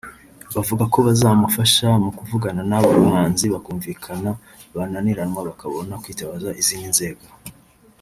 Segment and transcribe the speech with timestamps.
[0.55, 4.29] buvuga ko buzamufasha mu kuvugana n’abo bahanzi bakumvikana
[4.77, 7.25] bananiranwa bakabona kwitabaza izindi nzego